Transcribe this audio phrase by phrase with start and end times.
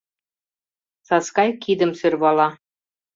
[1.07, 2.49] Саскай кидым сӧрвала...